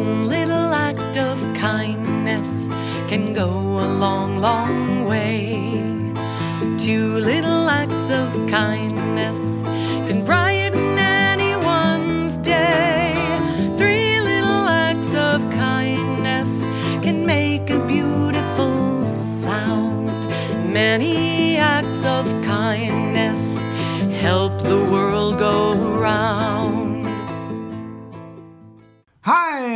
One 0.00 0.28
little 0.28 0.72
act 0.72 1.18
of 1.18 1.36
kindness 1.52 2.66
can 3.06 3.34
go 3.34 3.50
a 3.50 3.88
long, 4.04 4.36
long 4.36 5.04
way. 5.04 5.60
Two 6.78 7.18
little 7.18 7.68
acts 7.68 8.08
of 8.10 8.32
kindness 8.48 9.62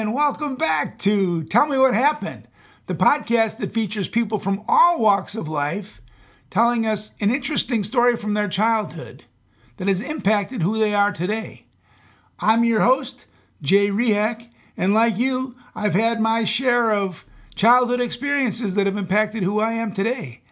and 0.04 0.12
welcome 0.12 0.54
back 0.54 0.98
to 0.98 1.44
Tell 1.44 1.66
Me 1.66 1.78
What 1.78 1.94
Happened, 1.94 2.46
the 2.84 2.94
podcast 2.94 3.56
that 3.56 3.72
features 3.72 4.06
people 4.06 4.38
from 4.38 4.62
all 4.68 5.00
walks 5.00 5.34
of 5.34 5.48
life 5.48 6.02
telling 6.50 6.84
us 6.84 7.14
an 7.22 7.30
interesting 7.30 7.82
story 7.82 8.14
from 8.14 8.34
their 8.34 8.46
childhood 8.46 9.24
that 9.78 9.88
has 9.88 10.02
impacted 10.02 10.60
who 10.60 10.78
they 10.78 10.94
are 10.94 11.10
today. 11.10 11.64
I'm 12.38 12.64
your 12.64 12.82
host, 12.82 13.24
Jay 13.62 13.88
Rehak, 13.88 14.50
and 14.76 14.92
like 14.92 15.16
you, 15.16 15.56
I've 15.74 15.94
had 15.94 16.20
my 16.20 16.44
share 16.44 16.92
of 16.92 17.24
childhood 17.54 18.02
experiences 18.02 18.74
that 18.74 18.84
have 18.84 18.98
impacted 18.98 19.42
who 19.42 19.58
I 19.58 19.72
am 19.72 19.90
today. 19.90 20.42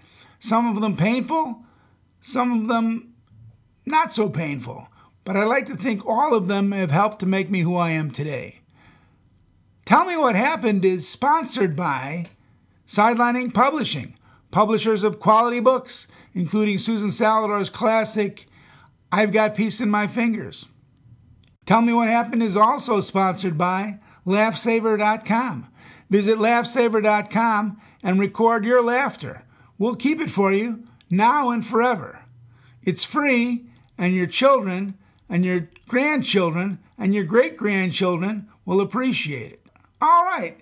Some 0.41 0.75
of 0.75 0.81
them 0.81 0.97
painful, 0.97 1.63
some 2.23 2.63
of 2.63 2.69
them 2.69 3.13
not 3.85 4.15
so 4.15 4.31
painful, 4.31 4.89
but 5.25 5.37
I 5.37 5.45
like 5.45 5.67
to 5.67 5.77
think 5.77 6.07
all 6.07 6.35
of 6.35 6.49
them 6.49 6.73
have 6.73 6.91
helped 6.91 7.21
to 7.21 7.27
make 7.27 7.51
me 7.51 7.61
who 7.61 7.77
I 7.77 7.91
am 7.91 8.13
today. 8.13 8.62
Tell 9.85 10.05
Me 10.05 10.17
What 10.17 10.37
Happened 10.37 10.85
is 10.85 11.09
sponsored 11.09 11.75
by 11.75 12.27
Sidelining 12.87 13.53
Publishing, 13.53 14.15
publishers 14.53 15.03
of 15.03 15.19
quality 15.19 15.59
books, 15.59 16.07
including 16.35 16.79
Susan 16.79 17.09
Salidor's 17.09 17.69
classic 17.69 18.47
I've 19.11 19.33
Got 19.33 19.57
Peace 19.57 19.81
in 19.81 19.91
My 19.91 20.07
Fingers. 20.07 20.69
Tell 21.67 21.83
Me 21.83 21.93
What 21.93 22.09
Happened 22.09 22.43
is 22.43 22.57
also 22.57 23.01
sponsored 23.01 23.59
by 23.59 23.99
LaughSaver.com. 24.27 25.69
Visit 26.09 26.39
LaughSaver.com 26.39 27.81
and 28.03 28.21
record 28.21 28.65
your 28.65 28.83
laughter. 28.83 29.43
We'll 29.79 29.97
keep 29.97 30.21
it 30.21 30.31
for 30.31 30.53
you 30.53 30.87
now 31.11 31.51
and 31.51 31.67
forever. 31.67 32.25
It's 32.85 33.05
free, 33.05 33.67
and 33.99 34.15
your 34.15 34.27
children 34.27 34.97
and 35.29 35.45
your 35.45 35.69
grandchildren 35.89 36.79
and 36.99 37.15
your 37.15 37.25
great 37.25 37.57
grandchildren 37.57 38.49
will 38.65 38.81
appreciate 38.81 39.53
it. 39.53 39.62
All 40.03 40.25
right, 40.25 40.57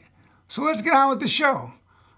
so 0.48 0.64
let's 0.64 0.82
get 0.82 0.92
on 0.92 1.08
with 1.08 1.20
the 1.20 1.26
show. 1.26 1.72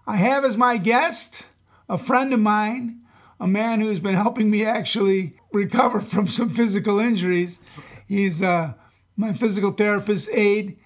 I 0.09 0.17
have 0.17 0.45
as 0.45 0.56
my 0.56 0.77
guest 0.77 1.45
a 1.89 1.97
friend 1.97 2.34
of 2.34 2.41
mine, 2.41 3.03
a 3.39 3.47
man 3.47 3.81
who's 3.81 4.01
been 4.01 4.17
helping 4.17 4.51
me 4.51 4.65
actually 4.65 5.34
recover 5.53 6.00
from 6.12 6.27
some 6.27 6.50
physical 6.50 6.98
injuries. 6.98 7.61
He's 8.09 8.43
uh, 8.43 8.75
my 9.17 9.34
physical 9.34 9.70
therapist 9.70 10.31
aide. 10.33 10.77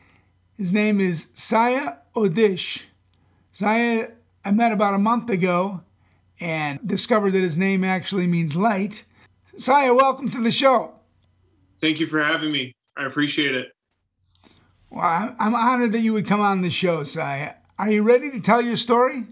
His 0.58 0.74
name 0.74 1.00
is 1.00 1.28
Saya 1.32 2.00
Odish. 2.14 2.82
Saya, 3.52 4.08
I 4.44 4.50
met 4.50 4.72
about 4.72 4.92
a 4.92 4.98
month 4.98 5.30
ago 5.30 5.80
and 6.38 6.86
discovered 6.86 7.30
that 7.30 7.40
his 7.40 7.56
name 7.56 7.82
actually 7.82 8.26
means 8.26 8.54
light. 8.54 9.06
Saya, 9.56 9.94
welcome 9.94 10.28
to 10.28 10.42
the 10.42 10.50
show. 10.50 10.96
Thank 11.80 11.98
you 11.98 12.06
for 12.06 12.22
having 12.22 12.52
me. 12.52 12.74
I 12.94 13.06
appreciate 13.06 13.54
it. 13.54 13.75
Well, 14.96 15.36
I'm 15.38 15.54
honored 15.54 15.92
that 15.92 16.00
you 16.00 16.14
would 16.14 16.26
come 16.26 16.40
on 16.40 16.62
the 16.62 16.70
show, 16.70 17.02
Saya. 17.02 17.56
Are 17.78 17.92
you 17.92 18.02
ready 18.02 18.30
to 18.30 18.40
tell 18.40 18.62
your 18.62 18.76
story? 18.76 19.26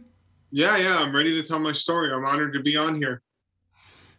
Yeah, 0.50 0.76
yeah, 0.76 0.98
I'm 0.98 1.16
ready 1.16 1.40
to 1.40 1.42
tell 1.42 1.58
my 1.58 1.72
story. 1.72 2.12
I'm 2.12 2.26
honored 2.26 2.52
to 2.52 2.60
be 2.60 2.76
on 2.76 2.96
here. 2.96 3.22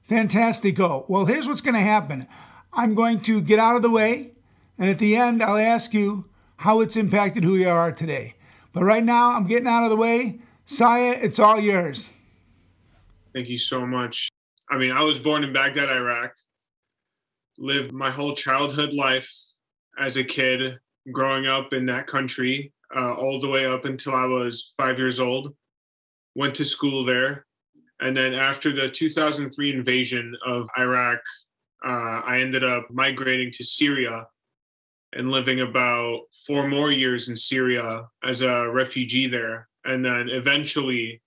Fantastico. 0.09 0.79
Oh, 0.79 1.05
well, 1.07 1.25
here's 1.25 1.47
what's 1.47 1.61
going 1.61 1.75
to 1.75 1.81
happen 1.81 2.27
I'm 2.73 2.95
going 2.95 3.19
to 3.21 3.41
get 3.41 3.59
out 3.59 3.75
of 3.75 3.83
the 3.83 3.91
way, 3.91 4.31
and 4.79 4.89
at 4.89 4.97
the 4.97 5.15
end, 5.15 5.43
I'll 5.43 5.59
ask 5.59 5.93
you 5.93 6.25
how 6.57 6.81
it's 6.81 6.95
impacted 6.95 7.43
who 7.43 7.55
you 7.55 7.69
are 7.69 7.91
today. 7.91 8.33
But 8.73 8.83
right 8.83 9.03
now, 9.03 9.33
I'm 9.33 9.45
getting 9.45 9.67
out 9.67 9.83
of 9.83 9.91
the 9.91 9.97
way. 9.97 10.39
Saya, 10.65 11.11
it's 11.11 11.37
all 11.37 11.59
yours. 11.59 12.13
Thank 13.35 13.49
you 13.49 13.59
so 13.59 13.85
much. 13.85 14.29
I 14.71 14.79
mean, 14.79 14.91
I 14.91 15.03
was 15.03 15.19
born 15.19 15.43
in 15.43 15.53
Baghdad, 15.53 15.89
Iraq, 15.89 16.33
lived 17.59 17.91
my 17.91 18.09
whole 18.09 18.33
childhood 18.33 18.93
life 18.93 19.31
as 19.99 20.17
a 20.17 20.23
kid 20.23 20.79
growing 21.11 21.47
up 21.47 21.73
in 21.73 21.85
that 21.87 22.07
country, 22.07 22.73
uh, 22.95 23.13
all 23.13 23.39
the 23.39 23.49
way 23.49 23.65
up 23.65 23.85
until 23.85 24.13
I 24.13 24.25
was 24.25 24.73
five 24.77 24.97
years 24.97 25.19
old 25.19 25.55
went 26.35 26.53
to 26.55 26.65
school 26.65 27.03
there. 27.03 27.45
And 28.01 28.15
then 28.15 28.33
after 28.33 28.73
the 28.73 28.89
2003 28.89 29.73
invasion 29.73 30.35
of 30.45 30.67
Iraq, 30.77 31.19
uh, 31.85 32.21
I 32.25 32.39
ended 32.41 32.63
up 32.63 32.87
migrating 32.91 33.51
to 33.53 33.63
Syria 33.63 34.27
and 35.13 35.31
living 35.31 35.61
about 35.61 36.21
four 36.45 36.67
more 36.67 36.91
years 36.91 37.29
in 37.29 37.35
Syria 37.35 38.05
as 38.23 38.41
a 38.41 38.69
refugee 38.69 39.27
there. 39.27 39.69
And 39.85 40.03
then 40.03 40.29
eventually 40.29 41.21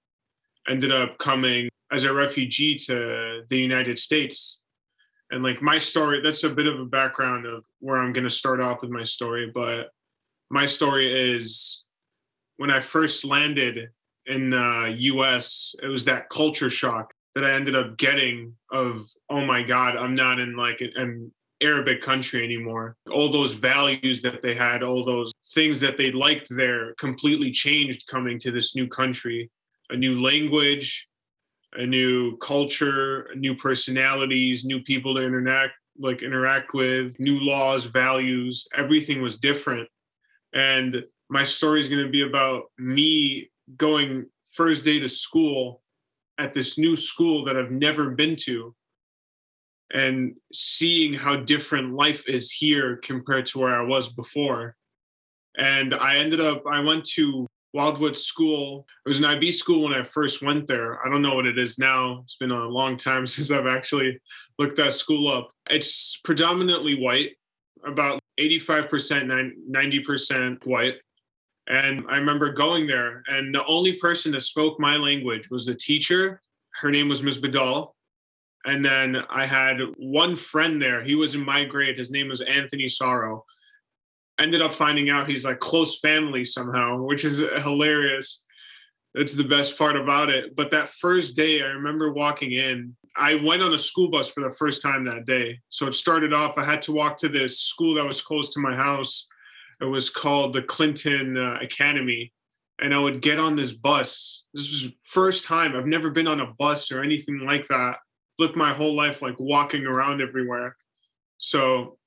ended 0.69 0.93
up 0.93 1.17
coming 1.19 1.71
as 1.91 2.05
a 2.05 2.13
refugee 2.13 2.77
to 2.77 3.43
the 3.49 3.57
United 3.57 3.99
States. 3.99 4.63
And 5.31 5.43
like 5.43 5.61
my 5.61 5.79
story, 5.79 6.21
that's 6.23 6.45
a 6.45 6.53
bit 6.53 6.67
of 6.67 6.81
a 6.81 6.85
background 6.85 7.47
of 7.47 7.65
where 7.81 7.99
I'm 7.99 8.13
going 8.13 8.25
to 8.25 8.31
start 8.31 8.61
off 8.61 8.81
with 8.81 8.91
my 8.91 9.05
story. 9.05 9.51
But 9.53 9.91
my 10.51 10.65
story 10.65 11.35
is 11.35 11.85
when 12.57 12.71
I 12.71 12.81
first 12.81 13.25
landed 13.25 13.91
in 14.27 14.53
uh, 14.53 14.85
the 14.87 14.95
US, 14.99 15.75
it 15.83 15.89
was 15.89 16.05
that 16.07 16.29
culture 16.31 16.71
shock 16.71 17.13
that 17.35 17.45
I 17.45 17.53
ended 17.53 17.77
up 17.77 17.97
getting 17.99 18.55
of, 18.71 19.07
oh 19.31 19.45
my 19.45 19.63
God, 19.63 19.97
I'm 19.97 20.15
not 20.15 20.39
in 20.39 20.57
like 20.57 20.81
an 20.81 21.33
Arabic 21.63 22.01
country 22.01 22.45
anymore. 22.45 22.97
All 23.11 23.31
those 23.31 23.53
values 23.53 24.23
that 24.23 24.43
they 24.43 24.55
had, 24.55 24.83
all 24.83 25.05
those 25.05 25.33
things 25.55 25.81
that 25.81 25.97
they 25.97 26.11
liked 26.11 26.49
there 26.51 26.95
completely 26.95 27.51
changed 27.51 28.07
coming 28.07 28.39
to 28.41 28.51
this 28.51 28.75
new 28.75 28.89
country. 28.89 29.51
A 29.91 29.97
new 29.97 30.21
language, 30.21 31.09
a 31.75 31.87
new 31.87 32.37
culture, 32.39 33.31
new 33.37 33.55
personalities, 33.55 34.65
new 34.65 34.81
people 34.83 35.15
to 35.15 35.23
interact 35.23 35.75
like 35.99 36.23
interact 36.23 36.75
with, 36.75 37.19
new 37.19 37.41
laws, 37.41 37.85
values, 37.85 38.69
everything 38.77 39.21
was 39.21 39.37
different. 39.37 39.89
And 40.55 41.05
my 41.29 41.43
story 41.43 41.81
is 41.81 41.89
going 41.89 42.05
to 42.05 42.11
be 42.11 42.23
about 42.23 42.65
me 42.79 43.51
going 43.77 44.27
first 44.51 44.85
day 44.85 44.99
to 45.01 45.09
school 45.09 45.83
at 46.39 46.55
this 46.55 46.79
new 46.79 46.97
school 46.97 47.45
that 47.45 47.57
I've 47.57 47.73
never 47.73 48.11
been 48.11 48.37
to 48.45 48.75
and 49.93 50.35
seeing 50.53 51.15
how 51.15 51.37
different 51.37 51.95
life 51.95 52.29
is 52.29 52.51
here 52.51 52.97
compared 52.97 53.47
to 53.47 53.59
where 53.59 53.75
I 53.75 53.85
was 53.85 54.13
before. 54.13 54.77
And 55.57 55.95
I 55.95 56.17
ended 56.19 56.41
up, 56.41 56.63
I 56.71 56.81
went 56.81 57.05
to 57.17 57.47
Wildwood 57.79 58.17
School. 58.17 58.85
It 59.07 59.09
was 59.09 59.21
an 59.21 59.25
IB 59.25 59.53
school 59.53 59.85
when 59.85 59.93
I 59.93 60.03
first 60.03 60.43
went 60.43 60.67
there. 60.67 60.99
I 61.07 61.09
don't 61.09 61.23
know 61.23 61.37
what 61.37 61.47
it 61.47 61.61
is 61.61 61.79
now. 61.79 62.23
It's 62.25 62.35
been 62.35 62.51
a 62.51 62.67
long 62.67 62.97
time 62.97 63.25
since 63.35 63.53
I've 63.53 63.69
actually 63.69 64.19
looked 64.59 64.77
that 64.79 64.95
school 64.95 65.29
up. 65.29 65.53
It's 65.71 66.21
predominantly 66.25 67.01
white, 67.01 67.37
about 67.87 68.19
85%, 68.41 69.53
90% 69.71 70.67
white. 70.67 70.97
And 71.69 72.05
I 72.11 72.17
remember 72.17 72.53
going 72.53 72.89
there, 72.89 73.23
and 73.29 73.55
the 73.55 73.65
only 73.67 73.93
person 73.93 74.33
that 74.33 74.41
spoke 74.41 74.81
my 74.81 74.97
language 74.97 75.49
was 75.49 75.69
a 75.69 75.75
teacher. 75.77 76.41
Her 76.81 76.91
name 76.91 77.09
was 77.09 77.23
Ms. 77.23 77.41
Badal. 77.41 77.93
And 78.65 78.85
then 78.85 79.23
I 79.31 79.47
had 79.47 79.77
one 79.99 80.35
friend 80.35 80.83
there. 80.83 81.01
He 81.05 81.15
was 81.15 81.37
in 81.37 81.45
my 81.45 81.63
grade. 81.65 81.97
His 81.97 82.11
name 82.11 82.29
was 82.29 82.41
Anthony 82.41 82.89
Sorrow. 82.89 83.45
Ended 84.41 84.63
up 84.63 84.75
finding 84.75 85.11
out 85.11 85.29
he's 85.29 85.45
like 85.45 85.59
close 85.59 85.99
family 85.99 86.45
somehow, 86.45 87.03
which 87.03 87.25
is 87.25 87.43
hilarious. 87.63 88.45
That's 89.15 89.33
the 89.33 89.45
best 89.45 89.77
part 89.77 89.97
about 89.97 90.29
it. 90.29 90.55
But 90.55 90.71
that 90.71 90.91
first 90.91 91.35
day, 91.35 91.63
I 91.63 91.67
remember 91.67 92.13
walking 92.13 92.53
in. 92.53 92.97
I 93.17 93.35
went 93.35 93.63
on 93.63 93.75
a 93.75 93.79
school 93.79 94.11
bus 94.11 94.31
for 94.31 94.43
the 94.43 94.55
first 94.55 94.81
time 94.81 95.05
that 95.07 95.27
day. 95.27 95.59
So 95.71 95.87
it 95.87 95.95
started 95.95 96.33
off, 96.33 96.57
I 96.57 96.65
had 96.65 96.83
to 96.83 96.93
walk 96.93 97.19
to 97.19 97.29
this 97.29 97.61
school 97.61 97.95
that 97.95 98.05
was 98.05 98.21
close 98.21 98.51
to 98.51 98.61
my 98.61 98.77
house 98.77 99.29
it 99.81 99.85
was 99.85 100.11
called 100.11 100.53
the 100.53 100.63
Clinton 100.63 101.37
uh, 101.37 101.59
Academy. 101.63 102.33
And 102.81 102.95
I 102.95 102.99
would 102.99 103.23
get 103.23 103.39
on 103.39 103.57
this 103.57 103.73
bus. 103.73 104.47
This 104.55 104.71
was 104.71 104.93
first 105.05 105.45
time. 105.45 105.75
I've 105.75 105.87
never 105.87 106.11
been 106.11 106.29
on 106.29 106.41
a 106.41 106.53
bus 106.59 106.93
or 106.93 107.03
anything 107.03 107.41
like 107.41 107.67
that. 107.69 107.97
Lived 108.39 108.57
my 108.57 108.73
whole 108.73 108.95
life 108.95 109.21
like 109.21 109.39
walking 109.39 109.85
around 109.85 110.21
everywhere. 110.21 110.77
So 111.39 111.99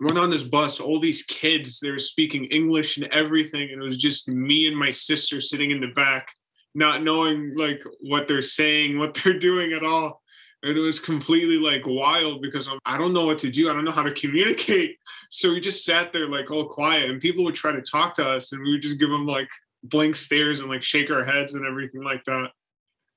went 0.00 0.18
on 0.18 0.30
this 0.30 0.42
bus, 0.42 0.80
all 0.80 1.00
these 1.00 1.22
kids, 1.22 1.80
they 1.80 1.90
were 1.90 1.98
speaking 1.98 2.44
English 2.46 2.96
and 2.96 3.06
everything. 3.06 3.70
And 3.72 3.82
it 3.82 3.84
was 3.84 3.96
just 3.96 4.28
me 4.28 4.68
and 4.68 4.76
my 4.76 4.90
sister 4.90 5.40
sitting 5.40 5.70
in 5.70 5.80
the 5.80 5.88
back, 5.88 6.32
not 6.74 7.02
knowing 7.02 7.54
like 7.56 7.82
what 8.00 8.28
they're 8.28 8.42
saying, 8.42 8.98
what 8.98 9.14
they're 9.24 9.38
doing 9.38 9.72
at 9.72 9.84
all. 9.84 10.22
and 10.62 10.76
it 10.76 10.80
was 10.80 11.00
completely 11.00 11.56
like 11.56 11.82
wild 11.86 12.42
because 12.42 12.68
I'm, 12.68 12.78
I 12.84 12.96
don't 12.98 13.12
know 13.12 13.26
what 13.26 13.38
to 13.40 13.50
do. 13.50 13.68
I 13.68 13.72
don't 13.72 13.84
know 13.84 13.92
how 13.92 14.02
to 14.04 14.12
communicate. 14.12 14.96
So 15.30 15.52
we 15.52 15.60
just 15.60 15.84
sat 15.84 16.10
there 16.10 16.26
like 16.26 16.50
all 16.50 16.70
quiet, 16.70 17.10
and 17.10 17.20
people 17.20 17.44
would 17.44 17.54
try 17.54 17.70
to 17.70 17.82
talk 17.82 18.14
to 18.14 18.26
us, 18.26 18.52
and 18.52 18.62
we 18.62 18.72
would 18.72 18.80
just 18.80 18.98
give 18.98 19.10
them 19.10 19.26
like 19.26 19.50
blank 19.82 20.16
stares 20.16 20.60
and 20.60 20.70
like 20.70 20.82
shake 20.82 21.10
our 21.10 21.22
heads 21.22 21.52
and 21.52 21.66
everything 21.66 22.02
like 22.02 22.24
that. 22.24 22.48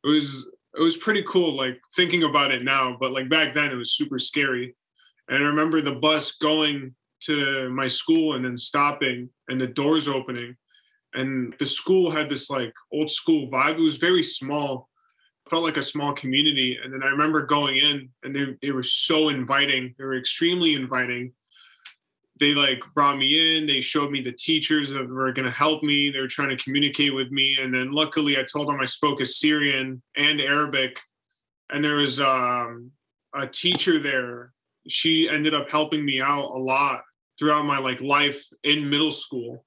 It 0.04 0.10
was 0.10 0.50
it 0.78 0.82
was 0.82 0.98
pretty 0.98 1.24
cool, 1.24 1.56
like 1.56 1.80
thinking 1.96 2.24
about 2.24 2.52
it 2.52 2.64
now, 2.64 2.98
but 3.00 3.14
like 3.14 3.30
back 3.30 3.54
then 3.54 3.72
it 3.72 3.76
was 3.76 3.94
super 3.94 4.20
scary. 4.20 4.76
And 5.30 5.44
I 5.44 5.48
remember 5.48 5.82
the 5.82 5.96
bus 5.96 6.32
going 6.34 6.96
to 7.22 7.70
my 7.70 7.88
school 7.88 8.36
and 8.36 8.44
then 8.44 8.58
stopping 8.58 9.30
and 9.48 9.62
the 9.62 9.68
doors 9.68 10.08
opening. 10.08 10.56
And 11.14 11.54
the 11.60 11.68
school 11.68 12.12
had 12.12 12.30
this 12.30 12.50
like 12.50 12.74
old 12.92 13.12
school 13.12 13.50
vibe. 13.50 13.78
It 13.78 13.82
was 13.82 13.98
very 13.98 14.24
small 14.24 14.90
felt 15.50 15.64
like 15.64 15.78
a 15.78 15.84
small 15.84 16.14
community. 16.14 16.78
And 16.82 16.94
then 16.94 17.04
I 17.04 17.08
remember 17.08 17.46
going 17.46 17.78
in 17.78 18.10
and 18.24 18.36
they, 18.36 18.58
they 18.62 18.72
were 18.72 18.84
so 18.84 19.30
inviting. 19.30 19.96
They 19.98 20.04
were 20.04 20.18
extremely 20.18 20.76
inviting. 20.76 21.34
They 22.40 22.54
like 22.54 22.82
brought 22.96 23.18
me 23.18 23.58
in, 23.58 23.68
they 23.68 23.82
showed 23.82 24.12
me 24.12 24.22
the 24.22 24.32
teachers 24.32 24.90
that 24.92 25.08
were 25.08 25.32
going 25.32 25.46
to 25.46 25.52
help 25.52 25.84
me. 25.84 26.10
They 26.10 26.20
were 26.20 26.28
trying 26.28 26.50
to 26.50 26.64
communicate 26.64 27.14
with 27.14 27.32
me. 27.32 27.58
And 27.62 27.74
then 27.74 27.92
luckily 27.92 28.38
I 28.38 28.44
told 28.44 28.68
them 28.68 28.80
I 28.80 28.86
spoke 28.86 29.22
Assyrian 29.22 30.02
and 30.16 30.42
Arabic. 30.42 31.00
And 31.70 31.84
there 31.84 31.96
was 31.96 32.20
um, 32.20 32.92
a 33.36 33.46
teacher 33.46 34.00
there. 34.00 34.54
She 34.88 35.30
ended 35.30 35.54
up 35.54 35.70
helping 35.70 36.04
me 36.04 36.22
out 36.22 36.46
a 36.46 36.58
lot 36.58 37.04
throughout 37.38 37.66
my 37.66 37.80
like 37.80 38.02
life 38.02 38.44
in 38.64 38.90
middle 38.90 39.12
school. 39.12 39.66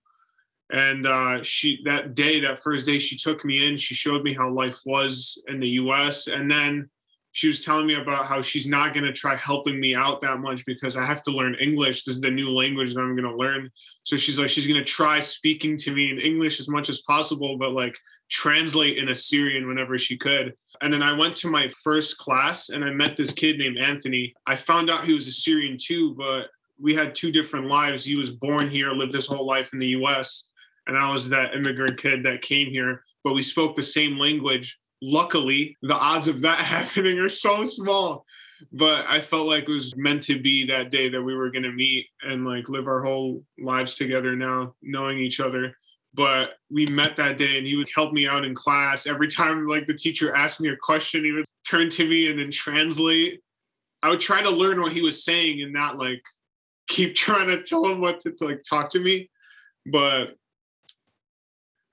And 0.72 1.06
uh, 1.06 1.42
she 1.42 1.80
that 1.84 2.14
day 2.14 2.40
that 2.40 2.62
first 2.62 2.86
day 2.86 2.98
she 2.98 3.16
took 3.16 3.44
me 3.44 3.66
in 3.66 3.76
she 3.76 3.94
showed 3.94 4.22
me 4.22 4.32
how 4.32 4.50
life 4.50 4.78
was 4.86 5.42
in 5.48 5.60
the 5.60 5.68
us 5.68 6.26
and 6.26 6.50
then 6.50 6.88
she 7.32 7.48
was 7.48 7.64
telling 7.64 7.86
me 7.86 7.94
about 7.94 8.26
how 8.26 8.40
she's 8.40 8.68
not 8.68 8.94
going 8.94 9.04
to 9.04 9.12
try 9.12 9.34
helping 9.34 9.80
me 9.80 9.94
out 9.94 10.20
that 10.20 10.38
much 10.38 10.64
because 10.64 10.96
i 10.96 11.04
have 11.04 11.22
to 11.24 11.32
learn 11.32 11.54
english. 11.56 12.04
This 12.04 12.14
is 12.14 12.20
the 12.20 12.30
new 12.30 12.50
language 12.50 12.94
that 12.94 13.00
i'm 13.00 13.14
going 13.14 13.30
to 13.30 13.36
learn. 13.36 13.70
So 14.04 14.16
she's 14.16 14.38
like 14.38 14.48
she's 14.48 14.66
going 14.66 14.82
to 14.82 14.84
try 14.84 15.20
speaking 15.20 15.76
to 15.78 15.92
me 15.94 16.10
in 16.10 16.18
english 16.18 16.60
as 16.60 16.68
much 16.68 16.88
as 16.88 17.02
possible 17.02 17.58
but 17.58 17.72
like 17.72 17.96
translate 18.34 18.98
in 18.98 19.08
assyrian 19.08 19.66
whenever 19.66 19.96
she 19.96 20.16
could 20.16 20.54
and 20.82 20.92
then 20.92 21.02
i 21.02 21.12
went 21.12 21.36
to 21.36 21.48
my 21.48 21.68
first 21.82 22.18
class 22.18 22.70
and 22.70 22.84
i 22.84 22.90
met 22.90 23.16
this 23.16 23.32
kid 23.32 23.58
named 23.58 23.78
anthony 23.78 24.34
i 24.46 24.56
found 24.56 24.90
out 24.90 25.04
he 25.04 25.12
was 25.12 25.28
assyrian 25.28 25.76
too 25.80 26.14
but 26.18 26.46
we 26.80 26.94
had 26.94 27.14
two 27.14 27.30
different 27.30 27.66
lives 27.66 28.04
he 28.04 28.16
was 28.16 28.32
born 28.32 28.68
here 28.68 28.90
lived 28.90 29.14
his 29.14 29.26
whole 29.26 29.46
life 29.46 29.70
in 29.72 29.78
the 29.78 29.88
us 29.88 30.48
and 30.86 30.98
I 30.98 31.10
was 31.10 31.28
that 31.28 31.54
immigrant 31.54 31.98
kid 31.98 32.22
that 32.24 32.42
came 32.42 32.68
here, 32.68 33.04
but 33.22 33.32
we 33.32 33.42
spoke 33.42 33.76
the 33.76 33.82
same 33.82 34.18
language. 34.18 34.78
Luckily, 35.02 35.76
the 35.82 35.94
odds 35.94 36.28
of 36.28 36.40
that 36.42 36.58
happening 36.58 37.18
are 37.18 37.28
so 37.28 37.64
small. 37.64 38.24
But 38.72 39.04
I 39.08 39.20
felt 39.20 39.46
like 39.46 39.64
it 39.64 39.72
was 39.72 39.96
meant 39.96 40.22
to 40.24 40.40
be 40.40 40.64
that 40.66 40.90
day 40.90 41.08
that 41.08 41.22
we 41.22 41.34
were 41.34 41.50
going 41.50 41.64
to 41.64 41.72
meet 41.72 42.06
and 42.22 42.46
like 42.46 42.68
live 42.68 42.86
our 42.86 43.02
whole 43.02 43.42
lives 43.58 43.94
together 43.94 44.36
now, 44.36 44.74
knowing 44.80 45.18
each 45.18 45.40
other. 45.40 45.76
But 46.14 46.54
we 46.70 46.86
met 46.86 47.16
that 47.16 47.36
day 47.36 47.58
and 47.58 47.66
he 47.66 47.76
would 47.76 47.90
help 47.92 48.12
me 48.12 48.26
out 48.26 48.44
in 48.44 48.54
class. 48.54 49.06
Every 49.06 49.28
time 49.28 49.66
like 49.66 49.86
the 49.86 49.94
teacher 49.94 50.34
asked 50.34 50.60
me 50.60 50.68
a 50.68 50.76
question, 50.76 51.24
he 51.24 51.32
would 51.32 51.44
turn 51.66 51.90
to 51.90 52.08
me 52.08 52.30
and 52.30 52.38
then 52.38 52.50
translate. 52.50 53.40
I 54.02 54.10
would 54.10 54.20
try 54.20 54.42
to 54.42 54.50
learn 54.50 54.80
what 54.80 54.92
he 54.92 55.02
was 55.02 55.24
saying 55.24 55.62
and 55.62 55.72
not 55.72 55.98
like 55.98 56.22
keep 56.86 57.14
trying 57.16 57.48
to 57.48 57.62
tell 57.62 57.86
him 57.86 58.00
what 58.00 58.20
to, 58.20 58.32
to 58.32 58.44
like 58.44 58.62
talk 58.62 58.90
to 58.90 59.00
me. 59.00 59.30
But 59.86 60.36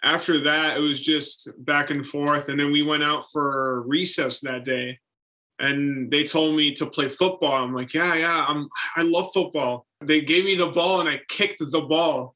after 0.03 0.39
that, 0.41 0.77
it 0.77 0.81
was 0.81 0.99
just 0.99 1.49
back 1.57 1.89
and 1.89 2.05
forth. 2.05 2.49
And 2.49 2.59
then 2.59 2.71
we 2.71 2.81
went 2.81 3.03
out 3.03 3.31
for 3.31 3.81
recess 3.83 4.39
that 4.41 4.65
day 4.65 4.99
and 5.59 6.09
they 6.09 6.23
told 6.23 6.55
me 6.55 6.73
to 6.73 6.85
play 6.87 7.07
football. 7.07 7.63
I'm 7.63 7.73
like, 7.73 7.93
yeah, 7.93 8.15
yeah, 8.15 8.45
I'm, 8.47 8.67
I 8.95 9.03
love 9.03 9.29
football. 9.33 9.85
They 10.03 10.21
gave 10.21 10.45
me 10.45 10.55
the 10.55 10.67
ball 10.67 11.01
and 11.01 11.09
I 11.09 11.21
kicked 11.29 11.59
the 11.59 11.81
ball. 11.81 12.35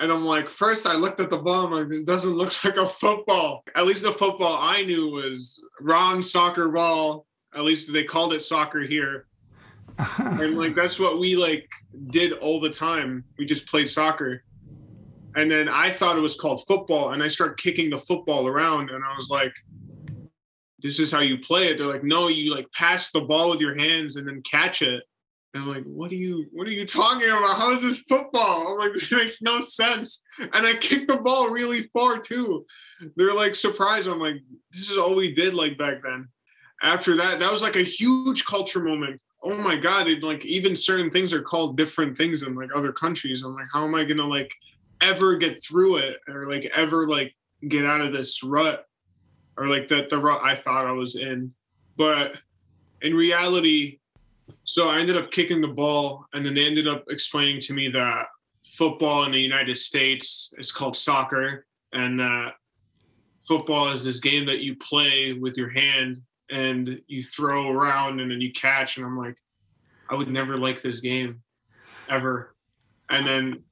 And 0.00 0.10
I'm 0.10 0.24
like, 0.24 0.48
first 0.48 0.86
I 0.86 0.94
looked 0.94 1.20
at 1.20 1.30
the 1.30 1.38
ball. 1.38 1.66
I'm 1.66 1.72
like, 1.72 1.88
this 1.88 2.02
doesn't 2.02 2.32
look 2.32 2.52
like 2.64 2.76
a 2.76 2.88
football. 2.88 3.62
At 3.74 3.86
least 3.86 4.02
the 4.02 4.12
football 4.12 4.58
I 4.60 4.82
knew 4.82 5.08
was 5.08 5.64
wrong 5.80 6.22
soccer 6.22 6.68
ball. 6.68 7.26
At 7.54 7.62
least 7.62 7.92
they 7.92 8.04
called 8.04 8.32
it 8.32 8.42
soccer 8.42 8.82
here. 8.82 9.26
and 10.18 10.58
like 10.58 10.74
that's 10.74 10.98
what 10.98 11.20
we 11.20 11.36
like 11.36 11.68
did 12.08 12.32
all 12.32 12.60
the 12.60 12.70
time. 12.70 13.24
We 13.38 13.44
just 13.44 13.66
played 13.66 13.88
soccer. 13.88 14.42
And 15.36 15.50
then 15.50 15.68
I 15.68 15.90
thought 15.90 16.16
it 16.16 16.20
was 16.20 16.36
called 16.36 16.64
football, 16.66 17.12
and 17.12 17.22
I 17.22 17.26
start 17.26 17.58
kicking 17.58 17.90
the 17.90 17.98
football 17.98 18.46
around, 18.46 18.90
and 18.90 19.04
I 19.04 19.14
was 19.16 19.30
like, 19.30 19.52
"This 20.78 21.00
is 21.00 21.10
how 21.10 21.20
you 21.20 21.38
play 21.38 21.68
it." 21.68 21.78
They're 21.78 21.88
like, 21.88 22.04
"No, 22.04 22.28
you 22.28 22.54
like 22.54 22.70
pass 22.72 23.10
the 23.10 23.20
ball 23.20 23.50
with 23.50 23.60
your 23.60 23.74
hands 23.76 24.16
and 24.16 24.26
then 24.26 24.42
catch 24.42 24.82
it." 24.82 25.02
And 25.54 25.62
I'm 25.62 25.68
like, 25.68 25.84
"What 25.84 26.10
are 26.10 26.16
you? 26.16 26.46
What 26.52 26.66
are 26.66 26.72
you 26.72 26.84
talking 26.84 27.28
about? 27.28 27.56
How 27.56 27.72
is 27.72 27.82
this 27.82 28.00
football?" 28.00 28.72
I'm 28.72 28.78
like, 28.78 28.92
"This 28.94 29.10
makes 29.10 29.42
no 29.42 29.60
sense." 29.60 30.22
And 30.38 30.66
I 30.66 30.74
kicked 30.74 31.08
the 31.08 31.18
ball 31.18 31.50
really 31.50 31.84
far 31.84 32.18
too. 32.18 32.66
They're 33.16 33.34
like 33.34 33.54
surprised. 33.54 34.08
I'm 34.08 34.20
like, 34.20 34.36
"This 34.72 34.90
is 34.90 34.98
all 34.98 35.14
we 35.14 35.32
did 35.32 35.54
like 35.54 35.78
back 35.78 36.02
then." 36.02 36.28
After 36.82 37.16
that, 37.16 37.38
that 37.38 37.50
was 37.50 37.62
like 37.62 37.76
a 37.76 37.82
huge 37.82 38.44
culture 38.44 38.80
moment 38.80 39.20
oh 39.46 39.54
my 39.58 39.76
god 39.76 40.08
it, 40.08 40.22
like 40.22 40.42
even 40.46 40.74
certain 40.74 41.10
things 41.10 41.34
are 41.34 41.42
called 41.42 41.76
different 41.76 42.16
things 42.16 42.42
in 42.42 42.54
like 42.54 42.70
other 42.74 42.94
countries 42.94 43.42
i'm 43.42 43.54
like 43.54 43.66
how 43.70 43.84
am 43.84 43.94
i 43.94 44.02
gonna 44.02 44.26
like 44.26 44.50
ever 45.02 45.36
get 45.36 45.62
through 45.62 45.98
it 45.98 46.18
or 46.26 46.46
like 46.46 46.64
ever 46.74 47.06
like 47.06 47.34
get 47.68 47.84
out 47.84 48.00
of 48.00 48.12
this 48.12 48.42
rut 48.42 48.86
or 49.56 49.66
like 49.66 49.88
that 49.88 50.10
the 50.10 50.18
rut 50.18 50.40
I 50.42 50.56
thought 50.56 50.86
I 50.86 50.92
was 50.92 51.16
in. 51.16 51.52
But 51.96 52.34
in 53.02 53.14
reality, 53.14 54.00
so 54.64 54.88
I 54.88 54.98
ended 55.00 55.16
up 55.16 55.30
kicking 55.30 55.60
the 55.60 55.68
ball 55.68 56.26
and 56.32 56.44
then 56.44 56.54
they 56.54 56.66
ended 56.66 56.88
up 56.88 57.04
explaining 57.08 57.60
to 57.62 57.72
me 57.72 57.88
that 57.88 58.26
football 58.76 59.24
in 59.24 59.32
the 59.32 59.40
United 59.40 59.78
States 59.78 60.52
is 60.58 60.72
called 60.72 60.96
soccer 60.96 61.66
and 61.92 62.18
that 62.18 62.54
football 63.46 63.90
is 63.92 64.04
this 64.04 64.20
game 64.20 64.46
that 64.46 64.60
you 64.60 64.76
play 64.76 65.32
with 65.32 65.56
your 65.56 65.70
hand 65.70 66.20
and 66.50 67.00
you 67.06 67.22
throw 67.22 67.70
around 67.70 68.20
and 68.20 68.30
then 68.30 68.40
you 68.40 68.52
catch 68.52 68.96
and 68.96 69.06
I'm 69.06 69.18
like 69.18 69.36
I 70.08 70.14
would 70.14 70.28
never 70.28 70.56
like 70.56 70.82
this 70.82 71.00
game 71.00 71.42
ever. 72.08 72.54
And 73.10 73.26
then 73.26 73.62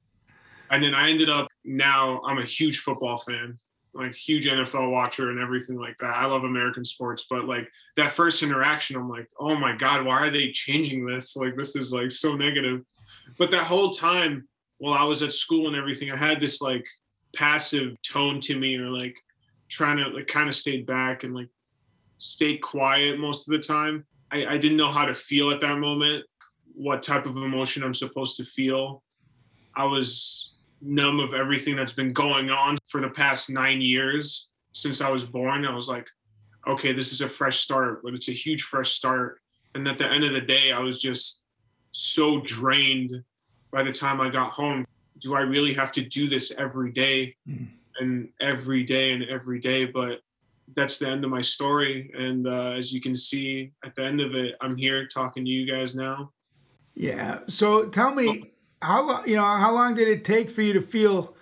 and 0.69 0.83
then 0.83 0.95
I 0.95 1.09
ended 1.09 1.29
up 1.29 1.47
now 1.63 2.21
I'm 2.25 2.39
a 2.39 2.45
huge 2.45 2.79
football 2.79 3.19
fan, 3.19 3.59
like 3.93 4.15
huge 4.15 4.45
NFL 4.45 4.91
watcher 4.91 5.29
and 5.29 5.39
everything 5.39 5.77
like 5.77 5.97
that. 5.99 6.15
I 6.15 6.25
love 6.25 6.43
American 6.43 6.83
sports, 6.83 7.25
but 7.29 7.45
like 7.45 7.69
that 7.95 8.11
first 8.11 8.41
interaction, 8.41 8.95
I'm 8.95 9.09
like, 9.09 9.27
oh 9.39 9.55
my 9.55 9.75
God, 9.75 10.05
why 10.05 10.19
are 10.19 10.29
they 10.31 10.51
changing 10.51 11.05
this? 11.05 11.35
Like 11.35 11.55
this 11.55 11.75
is 11.75 11.93
like 11.93 12.11
so 12.11 12.35
negative. 12.35 12.81
But 13.37 13.51
that 13.51 13.63
whole 13.63 13.91
time 13.91 14.47
while 14.77 14.93
I 14.93 15.03
was 15.03 15.21
at 15.21 15.31
school 15.31 15.67
and 15.67 15.75
everything, 15.75 16.11
I 16.11 16.17
had 16.17 16.39
this 16.39 16.61
like 16.61 16.87
passive 17.35 17.95
tone 18.01 18.39
to 18.41 18.57
me 18.57 18.75
or 18.75 18.89
like 18.89 19.15
trying 19.69 19.97
to 19.97 20.07
like 20.09 20.27
kind 20.27 20.47
of 20.47 20.55
stayed 20.55 20.85
back 20.85 21.23
and 21.23 21.33
like 21.33 21.49
stayed 22.17 22.57
quiet 22.57 23.19
most 23.19 23.47
of 23.47 23.53
the 23.53 23.65
time. 23.65 24.05
I, 24.31 24.45
I 24.45 24.57
didn't 24.57 24.77
know 24.77 24.91
how 24.91 25.05
to 25.05 25.13
feel 25.13 25.51
at 25.51 25.61
that 25.61 25.77
moment, 25.77 26.25
what 26.73 27.03
type 27.03 27.25
of 27.25 27.37
emotion 27.37 27.83
I'm 27.83 27.93
supposed 27.93 28.37
to 28.37 28.45
feel. 28.45 29.03
I 29.75 29.85
was 29.85 30.52
numb 30.83 31.19
of 31.19 31.33
everything 31.33 31.75
that's 31.75 31.93
been 31.93 32.11
going 32.13 32.49
on 32.49 32.77
for 32.87 33.01
the 33.01 33.09
past 33.09 33.49
nine 33.49 33.81
years 33.81 34.49
since 34.73 35.01
I 35.01 35.09
was 35.09 35.25
born. 35.25 35.65
I 35.65 35.73
was 35.73 35.87
like, 35.87 36.07
okay, 36.67 36.93
this 36.93 37.13
is 37.13 37.21
a 37.21 37.29
fresh 37.29 37.59
start, 37.59 38.01
but 38.03 38.13
it's 38.13 38.29
a 38.29 38.33
huge 38.33 38.63
fresh 38.63 38.91
start. 38.91 39.39
And 39.75 39.87
at 39.87 39.97
the 39.97 40.07
end 40.07 40.23
of 40.23 40.33
the 40.33 40.41
day, 40.41 40.71
I 40.71 40.79
was 40.79 41.01
just 41.01 41.41
so 41.91 42.41
drained 42.41 43.23
by 43.71 43.83
the 43.83 43.91
time 43.91 44.21
I 44.21 44.29
got 44.29 44.51
home. 44.51 44.85
Do 45.19 45.35
I 45.35 45.41
really 45.41 45.73
have 45.73 45.91
to 45.93 46.01
do 46.01 46.27
this 46.27 46.51
every 46.57 46.91
day 46.91 47.35
mm. 47.47 47.67
and 47.99 48.29
every 48.39 48.83
day 48.83 49.13
and 49.13 49.23
every 49.23 49.59
day? 49.59 49.85
But 49.85 50.19
that's 50.75 50.97
the 50.97 51.09
end 51.09 51.23
of 51.23 51.29
my 51.29 51.41
story. 51.41 52.11
And 52.17 52.47
uh, 52.47 52.71
as 52.71 52.91
you 52.91 53.01
can 53.01 53.15
see 53.15 53.71
at 53.85 53.95
the 53.95 54.03
end 54.03 54.21
of 54.21 54.35
it, 54.35 54.55
I'm 54.61 54.75
here 54.75 55.07
talking 55.07 55.45
to 55.45 55.51
you 55.51 55.71
guys 55.71 55.95
now. 55.95 56.31
Yeah. 56.95 57.39
So 57.47 57.87
tell 57.87 58.13
me, 58.13 58.52
how 58.83 59.07
long 59.07 59.27
you 59.27 59.35
know 59.35 59.43
how 59.43 59.73
long 59.73 59.95
did 59.95 60.07
it 60.07 60.25
take 60.25 60.49
for 60.49 60.61
you 60.61 60.73
to 60.73 60.81
feel 60.81 61.35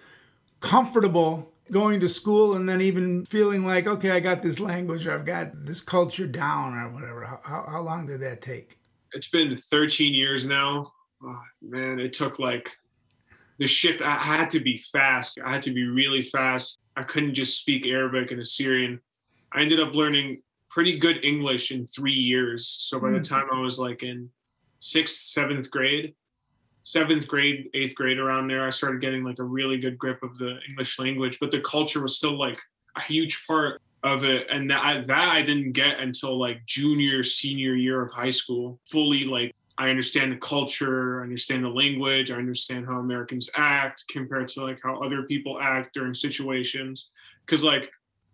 comfortable 0.59 1.51
going 1.71 1.99
to 1.99 2.07
school 2.07 2.55
and 2.55 2.67
then 2.67 2.81
even 2.81 3.25
feeling 3.25 3.65
like 3.65 3.87
okay 3.87 4.11
i 4.11 4.19
got 4.19 4.41
this 4.41 4.59
language 4.59 5.07
or 5.07 5.13
i've 5.13 5.25
got 5.25 5.65
this 5.65 5.81
culture 5.81 6.27
down 6.27 6.73
or 6.73 6.89
whatever? 6.89 7.25
How, 7.43 7.65
how 7.67 7.81
long 7.81 8.05
did 8.05 8.21
that 8.21 8.41
take? 8.41 8.77
It's 9.13 9.27
been 9.27 9.55
13 9.57 10.13
years 10.13 10.45
now. 10.45 10.91
Oh, 11.23 11.41
man 11.61 11.99
it 11.99 12.13
took 12.13 12.39
like 12.39 12.71
the 13.57 13.67
shift 13.67 14.01
i 14.01 14.13
had 14.13 14.49
to 14.51 14.59
be 14.59 14.77
fast. 14.77 15.39
I 15.43 15.51
had 15.51 15.63
to 15.63 15.73
be 15.73 15.85
really 15.85 16.21
fast. 16.21 16.79
I 16.95 17.03
couldn't 17.03 17.33
just 17.33 17.59
speak 17.59 17.87
arabic 17.87 18.31
and 18.31 18.41
assyrian. 18.41 18.99
I 19.53 19.61
ended 19.61 19.79
up 19.79 19.93
learning 19.93 20.41
pretty 20.69 20.97
good 20.97 21.23
english 21.25 21.71
in 21.71 21.87
three 21.87 22.13
years. 22.13 22.67
So 22.67 22.99
by 22.99 23.07
mm. 23.07 23.23
the 23.23 23.29
hmm. 23.29 23.35
time 23.35 23.47
i 23.51 23.59
was 23.59 23.79
like 23.79 24.03
in 24.03 24.29
sixth 24.79 25.23
seventh 25.23 25.71
grade 25.71 26.15
seventh 26.83 27.27
grade, 27.27 27.69
eighth 27.73 27.95
grade 27.95 28.19
around 28.19 28.47
there, 28.47 28.65
I 28.65 28.69
started 28.69 29.01
getting 29.01 29.23
like 29.23 29.39
a 29.39 29.43
really 29.43 29.77
good 29.77 29.97
grip 29.97 30.23
of 30.23 30.37
the 30.37 30.59
English 30.67 30.99
language, 30.99 31.37
but 31.39 31.51
the 31.51 31.61
culture 31.61 32.01
was 32.01 32.17
still 32.17 32.37
like 32.37 32.59
a 32.95 33.01
huge 33.01 33.45
part 33.47 33.81
of 34.03 34.23
it 34.23 34.47
and 34.49 34.69
that 34.71 35.05
that 35.07 35.35
I 35.35 35.41
didn't 35.43 35.73
get 35.73 35.99
until 35.99 36.37
like 36.37 36.65
junior 36.65 37.23
senior 37.23 37.75
year 37.75 38.01
of 38.01 38.11
high 38.11 38.31
school 38.31 38.79
fully 38.85 39.23
like 39.23 39.53
I 39.77 39.89
understand 39.89 40.31
the 40.31 40.37
culture, 40.37 41.21
I 41.21 41.23
understand 41.23 41.63
the 41.63 41.69
language, 41.69 42.29
I 42.29 42.35
understand 42.35 42.85
how 42.85 42.99
Americans 42.99 43.49
act 43.55 44.05
compared 44.09 44.47
to 44.49 44.63
like 44.63 44.79
how 44.83 44.99
other 45.01 45.23
people 45.23 45.59
act 45.59 45.93
during 45.93 46.13
situations. 46.13 47.09
Cause 47.47 47.63
like 47.63 47.91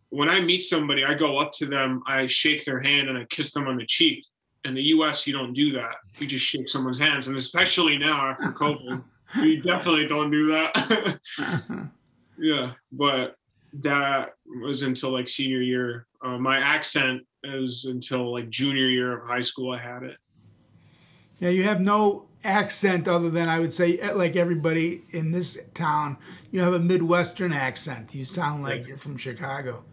when 0.10 0.30
I 0.30 0.40
meet 0.40 0.60
somebody, 0.60 1.04
I 1.06 1.14
go 1.14 1.38
up 1.38 1.52
to 1.54 1.66
them, 1.66 2.02
I 2.08 2.28
shake 2.28 2.66
their 2.66 2.80
hand 2.80 3.10
and 3.10 3.18
I 3.18 3.26
kiss 3.26 3.52
them 3.52 3.68
on 3.68 3.78
the 3.78 3.86
cheek. 3.86 4.26
In 4.68 4.74
the 4.74 4.84
US, 4.84 5.26
you 5.26 5.34
don't 5.34 5.54
do 5.54 5.72
that. 5.74 5.96
You 6.20 6.28
just 6.28 6.46
shake 6.46 6.70
someone's 6.70 7.00
hands. 7.00 7.28
And 7.28 7.38
especially 7.38 7.98
now 7.98 8.32
after 8.32 8.52
COVID, 8.52 9.02
you 9.38 9.62
definitely 9.62 10.08
don't 10.08 10.30
do 10.30 10.48
that. 10.48 11.20
yeah. 12.38 12.74
But 12.92 13.38
that 13.82 14.34
was 14.62 14.82
until 14.82 15.12
like 15.12 15.30
senior 15.30 15.62
year. 15.62 16.06
Uh, 16.22 16.38
my 16.38 16.58
accent 16.58 17.26
is 17.44 17.86
until 17.86 18.34
like 18.34 18.50
junior 18.50 18.88
year 18.88 19.18
of 19.18 19.28
high 19.28 19.42
school, 19.42 19.74
I 19.74 19.80
had 19.80 20.04
it. 20.04 20.18
Yeah, 21.40 21.50
you 21.50 21.64
have 21.64 21.80
no 21.80 22.26
accent 22.44 23.08
other 23.08 23.30
than 23.30 23.48
I 23.48 23.60
would 23.60 23.72
say, 23.72 23.98
eh, 24.00 24.12
like 24.12 24.36
everybody 24.36 25.04
in 25.12 25.32
this 25.32 25.58
town, 25.74 26.18
you 26.52 26.62
have 26.62 26.74
a 26.74 26.80
Midwestern 26.80 27.54
accent. 27.54 28.16
You 28.16 28.26
sound 28.26 28.64
like 28.64 28.88
you're 28.88 28.98
from 28.98 29.18
Chicago. 29.18 29.86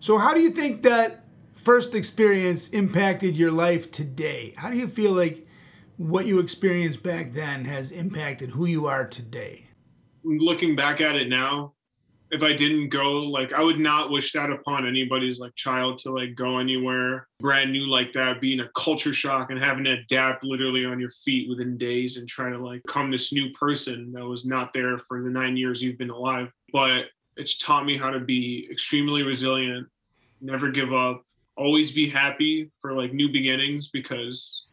So, 0.00 0.18
how 0.18 0.32
do 0.32 0.40
you 0.40 0.50
think 0.50 0.82
that 0.84 1.24
first 1.62 1.94
experience 1.94 2.70
impacted 2.70 3.36
your 3.36 3.52
life 3.52 3.90
today? 3.90 4.54
How 4.56 4.70
do 4.70 4.76
you 4.76 4.88
feel 4.88 5.12
like 5.12 5.46
what 5.96 6.26
you 6.26 6.38
experienced 6.38 7.02
back 7.02 7.32
then 7.32 7.64
has 7.64 7.90
impacted 7.90 8.50
who 8.50 8.66
you 8.66 8.86
are 8.86 9.06
today? 9.06 9.66
Looking 10.24 10.76
back 10.76 11.00
at 11.00 11.16
it 11.16 11.28
now, 11.28 11.74
if 12.30 12.42
I 12.42 12.52
didn't 12.52 12.90
go, 12.90 13.22
like 13.22 13.52
I 13.52 13.62
would 13.62 13.78
not 13.78 14.10
wish 14.10 14.32
that 14.32 14.50
upon 14.50 14.86
anybody's 14.86 15.40
like 15.40 15.54
child 15.54 15.98
to 15.98 16.12
like 16.12 16.34
go 16.34 16.58
anywhere 16.58 17.26
brand 17.40 17.72
new 17.72 17.86
like 17.86 18.12
that, 18.12 18.40
being 18.40 18.60
a 18.60 18.68
culture 18.76 19.12
shock 19.12 19.50
and 19.50 19.58
having 19.58 19.84
to 19.84 19.92
adapt 19.92 20.44
literally 20.44 20.84
on 20.84 21.00
your 21.00 21.10
feet 21.24 21.48
within 21.48 21.78
days 21.78 22.16
and 22.16 22.28
try 22.28 22.50
to 22.50 22.58
like 22.58 22.82
come 22.86 23.10
this 23.10 23.32
new 23.32 23.50
person 23.52 24.12
that 24.12 24.24
was 24.24 24.44
not 24.44 24.72
there 24.72 24.98
for 24.98 25.22
the 25.22 25.30
nine 25.30 25.56
years 25.56 25.82
you've 25.82 25.98
been 25.98 26.10
alive. 26.10 26.50
But 26.72 27.06
it's 27.36 27.56
taught 27.56 27.86
me 27.86 27.96
how 27.96 28.10
to 28.10 28.20
be 28.20 28.68
extremely 28.70 29.22
resilient, 29.22 29.86
never 30.40 30.70
give 30.70 30.92
up, 30.92 31.22
always 31.58 31.90
be 31.92 32.08
happy 32.08 32.70
for 32.80 32.92
like 32.92 33.12
new 33.12 33.30
beginnings 33.30 33.88
because 33.88 34.64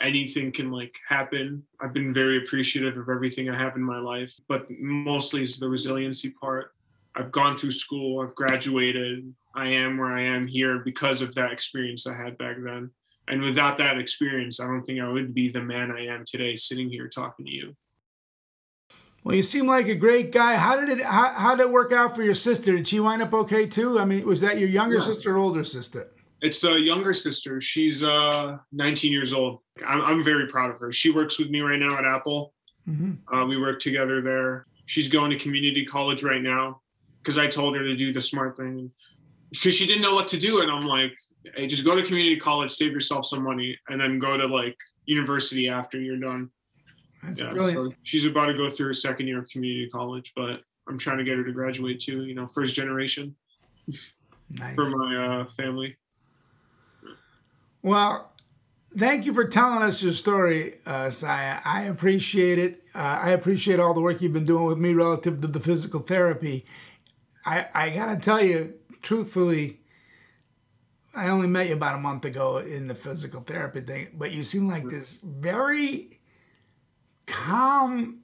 anything 0.00 0.52
can 0.52 0.70
like 0.70 0.96
happen. 1.06 1.64
I've 1.80 1.92
been 1.92 2.14
very 2.14 2.38
appreciative 2.38 2.96
of 2.96 3.08
everything 3.08 3.50
I 3.50 3.58
have 3.58 3.76
in 3.76 3.82
my 3.82 3.98
life, 3.98 4.32
but 4.48 4.66
mostly 4.70 5.42
is 5.42 5.58
the 5.58 5.68
resiliency 5.68 6.30
part 6.30 6.72
I've 7.18 7.32
gone 7.32 7.56
through 7.56 7.72
school, 7.72 8.20
I've 8.20 8.34
graduated, 8.36 9.34
I 9.54 9.68
am 9.68 9.98
where 9.98 10.12
I 10.12 10.22
am 10.22 10.46
here 10.46 10.78
because 10.78 11.20
of 11.20 11.34
that 11.34 11.52
experience 11.52 12.06
I 12.06 12.14
had 12.14 12.38
back 12.38 12.56
then. 12.62 12.90
And 13.26 13.42
without 13.42 13.76
that 13.78 13.98
experience, 13.98 14.60
I 14.60 14.66
don't 14.66 14.82
think 14.82 15.00
I 15.00 15.08
would 15.08 15.34
be 15.34 15.50
the 15.50 15.60
man 15.60 15.90
I 15.90 16.06
am 16.06 16.24
today, 16.24 16.54
sitting 16.54 16.88
here 16.88 17.08
talking 17.08 17.44
to 17.44 17.50
you. 17.50 17.76
Well, 19.24 19.34
you 19.34 19.42
seem 19.42 19.66
like 19.66 19.88
a 19.88 19.96
great 19.96 20.32
guy. 20.32 20.56
How 20.56 20.80
did 20.80 20.88
it 20.88 21.04
how, 21.04 21.32
how 21.34 21.56
did 21.56 21.64
it 21.64 21.72
work 21.72 21.92
out 21.92 22.14
for 22.14 22.22
your 22.22 22.36
sister? 22.36 22.76
Did 22.76 22.86
she 22.86 23.00
wind 23.00 23.20
up 23.20 23.34
okay 23.34 23.66
too? 23.66 23.98
I 23.98 24.04
mean, 24.04 24.24
was 24.24 24.40
that 24.40 24.58
your 24.58 24.68
younger 24.68 24.98
yeah. 24.98 25.04
sister 25.04 25.34
or 25.34 25.38
older 25.38 25.64
sister? 25.64 26.08
It's 26.40 26.62
a 26.64 26.78
younger 26.78 27.12
sister. 27.12 27.60
She's 27.60 28.04
uh 28.04 28.58
19 28.72 29.12
years 29.12 29.32
old. 29.32 29.60
I'm, 29.86 30.02
I'm 30.02 30.24
very 30.24 30.46
proud 30.46 30.70
of 30.70 30.78
her. 30.80 30.92
She 30.92 31.10
works 31.10 31.38
with 31.38 31.50
me 31.50 31.60
right 31.60 31.78
now 31.78 31.98
at 31.98 32.04
Apple. 32.04 32.52
Mm-hmm. 32.88 33.34
Uh, 33.34 33.46
we 33.46 33.60
work 33.60 33.80
together 33.80 34.22
there. 34.22 34.66
She's 34.86 35.08
going 35.08 35.30
to 35.30 35.38
community 35.38 35.84
college 35.84 36.22
right 36.22 36.42
now 36.42 36.80
because 37.22 37.38
I 37.38 37.46
told 37.46 37.76
her 37.76 37.82
to 37.82 37.96
do 37.96 38.12
the 38.12 38.20
smart 38.20 38.56
thing 38.56 38.90
because 39.50 39.74
she 39.74 39.86
didn't 39.86 40.02
know 40.02 40.14
what 40.14 40.28
to 40.28 40.38
do. 40.38 40.62
And 40.62 40.70
I'm 40.70 40.86
like, 40.86 41.16
hey, 41.54 41.66
just 41.66 41.84
go 41.84 41.94
to 41.94 42.02
community 42.02 42.36
college, 42.36 42.70
save 42.70 42.92
yourself 42.92 43.26
some 43.26 43.42
money, 43.42 43.78
and 43.88 44.00
then 44.00 44.18
go 44.18 44.36
to 44.36 44.46
like 44.46 44.76
university 45.06 45.68
after 45.68 46.00
you're 46.00 46.18
done. 46.18 46.50
That's 47.22 47.40
yeah, 47.40 47.50
brilliant. 47.50 47.92
So 47.92 47.96
she's 48.04 48.24
about 48.24 48.46
to 48.46 48.54
go 48.54 48.70
through 48.70 48.86
her 48.86 48.92
second 48.94 49.26
year 49.26 49.40
of 49.40 49.48
community 49.48 49.88
college, 49.90 50.32
but 50.36 50.60
I'm 50.88 50.98
trying 50.98 51.18
to 51.18 51.24
get 51.24 51.36
her 51.36 51.44
to 51.44 51.52
graduate 51.52 52.00
too, 52.00 52.24
you 52.24 52.34
know, 52.34 52.46
first 52.46 52.74
generation 52.74 53.34
nice. 54.50 54.74
for 54.74 54.86
my 54.86 55.16
uh, 55.16 55.44
family. 55.56 55.96
Well, 57.82 58.32
thank 58.96 59.24
you 59.24 59.32
for 59.32 59.44
telling 59.44 59.82
us 59.82 60.02
your 60.02 60.12
story, 60.12 60.74
uh, 60.84 61.10
Saya. 61.10 61.60
I 61.64 61.82
appreciate 61.82 62.58
it. 62.58 62.82
Uh, 62.94 62.98
I 62.98 63.30
appreciate 63.30 63.78
all 63.78 63.94
the 63.94 64.00
work 64.00 64.20
you've 64.20 64.32
been 64.32 64.44
doing 64.44 64.66
with 64.66 64.78
me 64.78 64.94
relative 64.94 65.40
to 65.40 65.46
the 65.46 65.60
physical 65.60 66.00
therapy. 66.00 66.64
I, 67.46 67.66
I 67.74 67.90
gotta 67.90 68.16
tell 68.16 68.42
you, 68.42 68.74
truthfully, 69.00 69.80
I 71.14 71.28
only 71.28 71.48
met 71.48 71.68
you 71.68 71.74
about 71.74 71.94
a 71.94 71.98
month 71.98 72.24
ago 72.24 72.58
in 72.58 72.88
the 72.88 72.94
physical 72.94 73.40
therapy 73.40 73.80
thing, 73.80 74.08
but 74.14 74.32
you 74.32 74.42
seem 74.42 74.68
like 74.68 74.88
this 74.88 75.20
very 75.22 76.20
calm, 77.26 78.20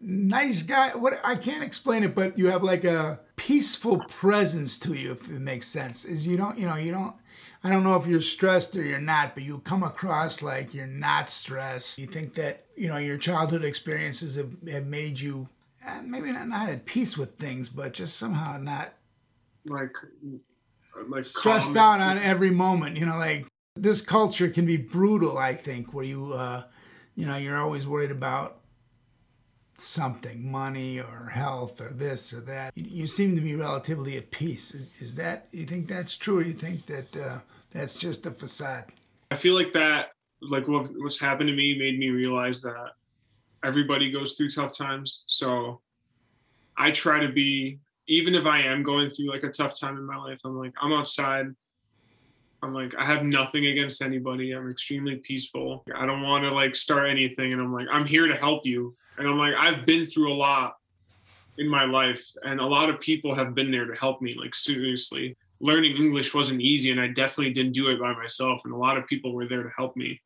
nice 0.00 0.62
guy. 0.62 0.90
What 0.94 1.20
I 1.24 1.36
can't 1.36 1.64
explain 1.64 2.04
it, 2.04 2.14
but 2.14 2.38
you 2.38 2.48
have 2.48 2.62
like 2.62 2.84
a 2.84 3.20
peaceful 3.36 3.98
presence 4.08 4.78
to 4.80 4.94
you, 4.94 5.12
if 5.12 5.28
it 5.28 5.40
makes 5.40 5.66
sense. 5.66 6.04
Is 6.04 6.26
you 6.26 6.36
don't, 6.36 6.58
you 6.58 6.66
know, 6.66 6.76
you 6.76 6.92
don't. 6.92 7.16
I 7.62 7.70
don't 7.70 7.84
know 7.84 7.96
if 7.96 8.06
you're 8.06 8.20
stressed 8.20 8.74
or 8.76 8.82
you're 8.82 8.98
not, 9.00 9.34
but 9.34 9.44
you 9.44 9.58
come 9.60 9.82
across 9.82 10.42
like 10.42 10.72
you're 10.72 10.86
not 10.86 11.28
stressed. 11.28 11.98
You 11.98 12.06
think 12.06 12.34
that 12.34 12.64
you 12.76 12.88
know 12.88 12.96
your 12.96 13.18
childhood 13.18 13.64
experiences 13.64 14.36
have, 14.36 14.52
have 14.70 14.86
made 14.86 15.20
you 15.20 15.48
uh, 15.86 16.02
maybe 16.04 16.32
not, 16.32 16.48
not 16.48 16.68
at 16.68 16.86
peace 16.86 17.16
with 17.16 17.34
things, 17.34 17.68
but 17.68 17.92
just 17.92 18.16
somehow 18.16 18.58
not 18.58 18.94
like 19.64 19.96
like 21.08 21.24
stressed 21.24 21.74
calm. 21.74 22.00
out 22.00 22.00
on 22.00 22.18
every 22.18 22.50
moment. 22.50 22.96
You 22.96 23.06
know, 23.06 23.18
like 23.18 23.46
this 23.76 24.02
culture 24.02 24.48
can 24.48 24.66
be 24.66 24.76
brutal. 24.76 25.38
I 25.38 25.54
think 25.54 25.94
where 25.94 26.04
you 26.04 26.32
uh, 26.32 26.64
you 27.14 27.26
know 27.26 27.36
you're 27.36 27.58
always 27.58 27.86
worried 27.86 28.10
about 28.10 28.59
something, 29.80 30.50
money 30.50 31.00
or 31.00 31.30
health 31.32 31.80
or 31.80 31.92
this 31.92 32.32
or 32.32 32.40
that. 32.42 32.72
You, 32.76 33.06
seem 33.06 33.34
to 33.36 33.40
be 33.40 33.54
relatively 33.54 34.16
at 34.16 34.30
peace. 34.30 34.74
Is, 34.74 34.86
is, 35.00 35.14
that 35.16 35.48
you 35.52 35.64
think 35.64 35.88
that's 35.88 36.16
true, 36.16 36.38
or 36.38 36.42
you 36.42 36.52
think 36.52 36.86
that 36.86 37.16
uh, 37.16 37.38
that's 37.70 37.98
just 37.98 38.26
a 38.26 38.30
facade? 38.30 38.84
I 39.30 39.36
feel 39.36 39.54
like 39.54 39.72
that, 39.72 40.10
like 40.42 40.68
what, 40.68 40.90
what's 40.98 41.20
happened 41.20 41.48
to 41.48 41.56
me, 41.56 41.78
made 41.78 41.98
me 41.98 42.10
realize 42.10 42.60
that 42.62 42.92
everybody 43.64 44.10
goes 44.10 44.34
through 44.34 44.50
tough 44.50 44.76
times. 44.76 45.22
So 45.26 45.80
I 46.76 46.90
try 46.90 47.20
to 47.20 47.32
be, 47.32 47.78
even 48.08 48.34
if 48.34 48.46
I 48.46 48.60
am 48.60 48.82
going 48.82 49.10
through 49.10 49.30
like 49.30 49.44
a 49.44 49.50
tough 49.50 49.78
time 49.78 49.96
in 49.96 50.06
my 50.06 50.16
life, 50.16 50.38
I'm 50.44 50.58
like, 50.58 50.72
I'm 50.80 50.92
outside. 50.92 51.46
I'm 52.62 52.74
like, 52.74 52.94
I 52.98 53.04
have 53.04 53.24
nothing 53.24 53.66
against 53.66 54.02
anybody. 54.02 54.52
I'm 54.52 54.70
extremely 54.70 55.16
peaceful. 55.16 55.84
I 55.94 56.04
don't 56.04 56.22
want 56.22 56.44
to 56.44 56.50
like 56.50 56.76
start 56.76 57.08
anything. 57.08 57.52
And 57.52 57.60
I'm 57.60 57.72
like, 57.72 57.86
I'm 57.90 58.04
here 58.04 58.26
to 58.26 58.36
help 58.36 58.66
you. 58.66 58.94
And 59.18 59.26
I'm 59.26 59.38
like, 59.38 59.54
I've 59.56 59.86
been 59.86 60.06
through 60.06 60.32
a 60.32 60.34
lot 60.34 60.76
in 61.58 61.68
my 61.68 61.84
life. 61.84 62.22
And 62.44 62.60
a 62.60 62.66
lot 62.66 62.90
of 62.90 63.00
people 63.00 63.34
have 63.34 63.54
been 63.54 63.70
there 63.70 63.86
to 63.86 63.94
help 63.94 64.20
me. 64.20 64.36
Like, 64.38 64.54
seriously, 64.54 65.36
learning 65.60 65.96
English 65.96 66.34
wasn't 66.34 66.60
easy. 66.60 66.90
And 66.90 67.00
I 67.00 67.08
definitely 67.08 67.54
didn't 67.54 67.72
do 67.72 67.88
it 67.88 67.98
by 67.98 68.12
myself. 68.12 68.62
And 68.64 68.74
a 68.74 68.76
lot 68.76 68.98
of 68.98 69.06
people 69.06 69.32
were 69.32 69.46
there 69.46 69.62
to 69.62 69.70
help 69.76 69.96
me. 69.96 70.20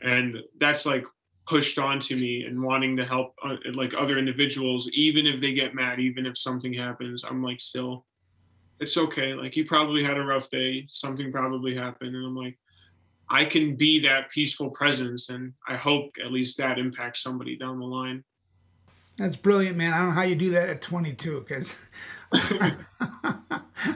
And 0.00 0.38
that's 0.60 0.86
like 0.86 1.04
pushed 1.46 1.78
onto 1.78 2.16
me 2.16 2.44
and 2.44 2.62
wanting 2.62 2.96
to 2.96 3.04
help 3.04 3.34
uh, 3.44 3.56
like 3.74 3.94
other 3.94 4.18
individuals 4.18 4.88
even 4.92 5.26
if 5.26 5.40
they 5.40 5.52
get 5.52 5.74
mad 5.74 5.98
even 6.00 6.24
if 6.24 6.38
something 6.38 6.72
happens 6.72 7.22
i'm 7.24 7.42
like 7.42 7.60
still 7.60 8.04
it's 8.80 8.96
okay 8.96 9.34
like 9.34 9.56
you 9.56 9.64
probably 9.64 10.02
had 10.02 10.16
a 10.16 10.22
rough 10.22 10.48
day 10.50 10.86
something 10.88 11.30
probably 11.32 11.74
happened 11.74 12.14
and 12.14 12.26
i'm 12.26 12.36
like 12.36 12.58
i 13.30 13.44
can 13.44 13.76
be 13.76 14.00
that 14.00 14.30
peaceful 14.30 14.70
presence 14.70 15.28
and 15.28 15.52
i 15.68 15.76
hope 15.76 16.14
at 16.24 16.32
least 16.32 16.58
that 16.58 16.78
impacts 16.78 17.22
somebody 17.22 17.56
down 17.56 17.78
the 17.78 17.86
line 17.86 18.22
that's 19.16 19.36
brilliant 19.36 19.76
man 19.76 19.92
i 19.92 19.98
don't 19.98 20.08
know 20.08 20.14
how 20.14 20.22
you 20.22 20.34
do 20.34 20.50
that 20.50 20.68
at 20.68 20.82
22 20.82 21.40
because 21.40 21.78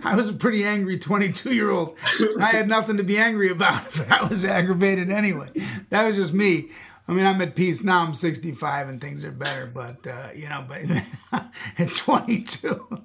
I 0.05 0.15
was 0.15 0.29
a 0.29 0.33
pretty 0.33 0.65
angry 0.65 0.99
22 0.99 1.55
year 1.55 1.71
old. 1.71 1.99
I 2.41 2.51
had 2.51 2.69
nothing 2.69 2.97
to 2.99 3.03
be 3.03 3.19
angry 3.19 3.51
about, 3.51 3.83
but 3.97 4.11
I 4.11 4.25
was 4.25 4.45
aggravated 4.45 5.11
anyway. 5.11 5.49
That 5.91 6.07
was 6.07 6.17
just 6.17 6.33
me. 6.33 6.71
I 7.07 7.13
mean, 7.13 7.25
I'm 7.25 7.41
at 7.41 7.55
peace 7.55 7.83
now. 7.83 8.03
I'm 8.03 8.15
65 8.15 8.89
and 8.89 9.01
things 9.01 9.25
are 9.25 9.33
better, 9.33 9.67
but 9.67 10.07
uh, 10.07 10.29
you 10.35 10.49
know, 10.49 10.65
but 10.69 10.83
at 11.79 11.93
22, 11.93 13.03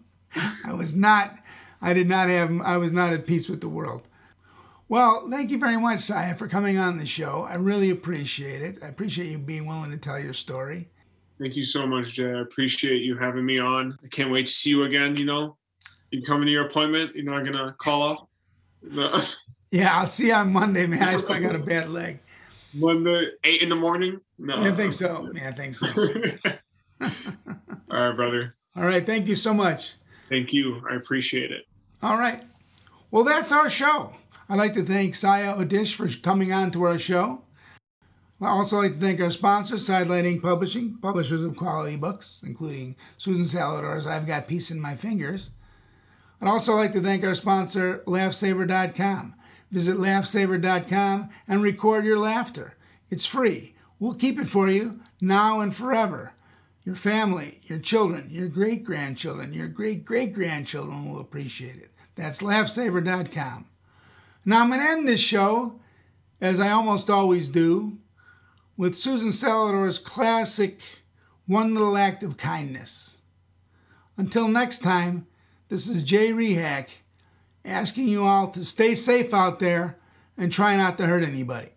I 0.65 0.73
was 0.73 0.95
not. 0.95 1.37
I 1.83 1.91
did 1.91 2.07
not 2.07 2.29
have. 2.29 2.49
I 2.61 2.77
was 2.77 2.93
not 2.93 3.11
at 3.11 3.27
peace 3.27 3.49
with 3.49 3.59
the 3.59 3.67
world. 3.67 4.07
Well, 4.87 5.27
thank 5.29 5.51
you 5.51 5.57
very 5.57 5.77
much, 5.77 5.99
Saya, 5.99 6.33
for 6.33 6.47
coming 6.47 6.77
on 6.77 6.97
the 6.97 7.05
show. 7.05 7.45
I 7.49 7.55
really 7.55 7.89
appreciate 7.89 8.61
it. 8.61 8.77
I 8.81 8.87
appreciate 8.87 9.29
you 9.29 9.37
being 9.37 9.65
willing 9.65 9.91
to 9.91 9.97
tell 9.97 10.17
your 10.17 10.33
story. 10.33 10.89
Thank 11.39 11.57
you 11.57 11.63
so 11.63 11.85
much, 11.85 12.13
Jay. 12.13 12.31
I 12.31 12.39
appreciate 12.39 13.01
you 13.01 13.17
having 13.17 13.45
me 13.45 13.59
on. 13.59 13.97
I 14.03 14.07
can't 14.07 14.31
wait 14.31 14.47
to 14.47 14.51
see 14.51 14.69
you 14.69 14.83
again. 14.83 15.17
You 15.17 15.25
know, 15.25 15.57
you 16.11 16.21
coming 16.21 16.45
to 16.45 16.51
your 16.51 16.67
appointment. 16.67 17.15
You're 17.15 17.25
not 17.25 17.43
gonna 17.43 17.75
call 17.77 18.01
off. 18.01 18.27
No. 18.81 19.21
Yeah, 19.71 19.97
I'll 19.97 20.05
see 20.05 20.27
you 20.27 20.33
on 20.35 20.53
Monday, 20.53 20.85
man. 20.85 21.01
I 21.01 21.17
still 21.17 21.41
got 21.41 21.55
a 21.55 21.57
bad 21.57 21.89
leg. 21.89 22.19
Monday, 22.75 23.29
eight 23.43 23.63
in 23.63 23.69
the 23.69 23.75
morning? 23.75 24.21
No. 24.37 24.61
I 24.61 24.69
think 24.69 24.93
so. 24.93 25.31
Yeah, 25.33 25.49
I 25.49 25.51
think 25.51 25.73
so. 25.73 25.87
All 27.01 27.09
right, 27.89 28.15
brother. 28.15 28.53
All 28.75 28.83
right. 28.83 29.03
Thank 29.03 29.27
you 29.27 29.33
so 29.33 29.51
much. 29.51 29.95
Thank 30.29 30.53
you. 30.53 30.79
I 30.87 30.93
appreciate 30.93 31.51
it. 31.51 31.65
All 32.03 32.17
right. 32.17 32.43
Well, 33.11 33.23
that's 33.23 33.53
our 33.53 33.69
show. 33.69 34.13
I'd 34.49 34.57
like 34.57 34.73
to 34.73 34.83
thank 34.83 35.15
Saya 35.15 35.55
Odish 35.55 35.95
for 35.95 36.09
coming 36.21 36.51
on 36.51 36.69
to 36.71 36.83
our 36.83 36.97
show. 36.97 37.43
I'd 38.41 38.49
also 38.49 38.81
like 38.81 38.95
to 38.95 38.99
thank 38.99 39.21
our 39.21 39.31
sponsor, 39.31 39.75
Sidelighting 39.75 40.41
Publishing, 40.41 40.97
publishers 41.01 41.45
of 41.45 41.55
quality 41.55 41.95
books, 41.95 42.43
including 42.45 42.97
Susan 43.17 43.45
Salidor's 43.45 44.05
I've 44.05 44.27
Got 44.27 44.49
Peace 44.49 44.69
in 44.69 44.81
My 44.81 44.97
Fingers. 44.97 45.51
I'd 46.41 46.49
also 46.49 46.75
like 46.75 46.91
to 46.91 47.01
thank 47.01 47.23
our 47.23 47.35
sponsor, 47.35 48.03
LaughSaver.com. 48.05 49.35
Visit 49.71 49.95
LaughSaver.com 49.95 51.29
and 51.47 51.63
record 51.63 52.03
your 52.03 52.19
laughter. 52.19 52.75
It's 53.09 53.25
free. 53.25 53.75
We'll 53.97 54.15
keep 54.15 54.37
it 54.37 54.47
for 54.47 54.67
you 54.67 54.99
now 55.21 55.61
and 55.61 55.73
forever. 55.73 56.33
Your 56.83 56.95
family, 56.95 57.61
your 57.63 57.79
children, 57.79 58.27
your 58.29 58.49
great 58.49 58.83
grandchildren, 58.83 59.53
your 59.53 59.69
great 59.69 60.03
great 60.03 60.33
grandchildren 60.33 61.09
will 61.09 61.21
appreciate 61.21 61.77
it. 61.77 61.92
That's 62.15 62.41
laughsaver.com. 62.41 63.65
Now 64.45 64.61
I'm 64.61 64.69
going 64.69 64.81
to 64.81 64.87
end 64.87 65.07
this 65.07 65.19
show, 65.19 65.79
as 66.41 66.59
I 66.59 66.69
almost 66.69 67.09
always 67.09 67.49
do, 67.49 67.97
with 68.77 68.95
Susan 68.95 69.29
Salidor's 69.29 69.99
classic 69.99 70.81
One 71.47 71.73
Little 71.73 71.97
Act 71.97 72.23
of 72.23 72.37
Kindness. 72.37 73.19
Until 74.17 74.47
next 74.47 74.79
time, 74.79 75.27
this 75.69 75.87
is 75.87 76.03
Jay 76.03 76.31
Rehak 76.31 76.89
asking 77.65 78.07
you 78.07 78.25
all 78.25 78.49
to 78.49 78.65
stay 78.65 78.93
safe 78.95 79.33
out 79.33 79.59
there 79.59 79.97
and 80.37 80.51
try 80.51 80.75
not 80.75 80.97
to 80.97 81.05
hurt 81.05 81.23
anybody. 81.23 81.69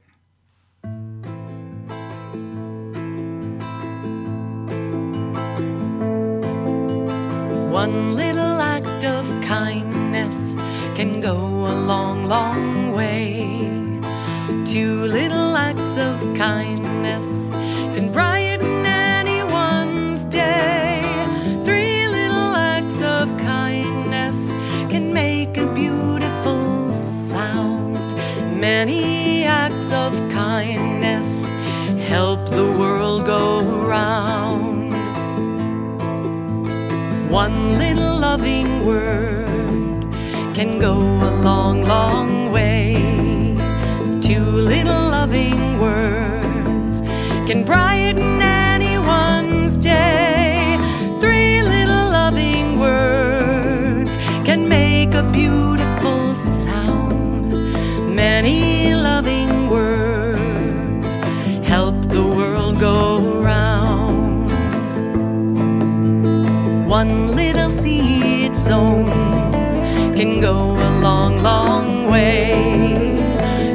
One 7.71 8.17
little 8.17 8.61
act 8.61 9.05
of 9.05 9.27
kindness 9.43 10.06
can 10.27 11.21
go 11.21 11.37
a 11.37 11.75
long, 11.87 12.27
long 12.27 12.93
way. 12.93 13.47
Two 14.65 15.03
little 15.03 15.57
acts 15.57 15.97
of 15.97 16.19
kindness 16.35 17.49
can 17.95 18.11
brighten 18.11 18.85
anyone's 18.85 20.25
day. 20.25 21.01
Three 21.65 22.09
little 22.09 22.55
acts 22.75 23.01
of 23.01 23.29
kindness 23.39 24.51
can 24.91 25.13
make 25.13 25.57
a 25.59 25.73
beautiful 25.73 26.93
sound. 26.93 27.95
Many 28.59 29.45
acts 29.45 29.93
of 29.93 30.13
kindness 30.33 31.47
help 32.09 32.51
the 32.51 32.69
world 32.81 33.27
go 33.27 33.61
round. 33.63 34.91
One 37.31 37.79
little 37.79 38.19
loving 38.19 38.85
word 38.85 39.46
can 40.57 40.79
go 40.79 40.97
a 40.97 41.33
long, 41.43 41.85
long 41.85 42.51
way. 42.51 42.95
Two 44.23 44.41
little 44.41 45.11
loving 45.11 45.79
words 45.79 47.03
can 47.47 47.63
brighten 47.63 48.41
anyone's 48.41 49.77
day. 49.77 50.79
Three 51.21 51.61
little 51.61 52.09
loving 52.21 52.81
words 52.81 54.11
can 54.47 54.67
make 54.67 55.13
a 55.13 55.25
beautiful 55.31 56.35
sound. 56.35 57.53
Many 58.15 58.95
loving 58.95 59.69
words 59.69 61.17
help 61.67 62.01
the 62.09 62.23
world 62.23 62.81
go 62.81 63.43
round. 63.43 64.49
One 66.89 67.37
little 67.37 67.71
seed 67.71 68.57
sown 68.57 69.26
go 70.53 70.59
a 70.89 70.91
long, 71.01 71.43
long 71.43 72.09
way. 72.09 72.53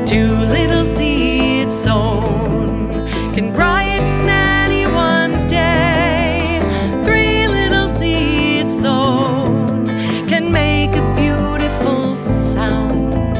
Two 0.06 0.32
little 0.58 0.86
seeds 0.86 1.75
sown 1.75 2.94
can 3.34 3.51
brighten 3.51 4.30
anyone's 4.30 5.44
day. 5.44 6.62
Three 7.03 7.46
little 7.57 7.90
seeds 7.90 8.74
sown 8.84 9.86
can 10.31 10.50
make 10.50 10.92
a 10.96 11.05
beautiful 11.22 12.16
sound. 12.16 13.34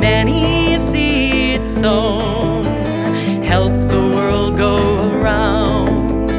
Many 0.00 0.78
seeds 0.78 1.68
sown 1.80 2.64
help 3.52 3.74
the 3.94 4.02
world 4.16 4.56
go 4.56 4.76
around. 5.12 6.30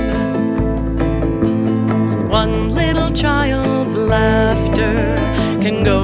One 2.41 2.73
little 2.81 3.11
child's 3.11 3.95
laughter 3.95 5.15
can 5.61 5.83
go 5.83 6.02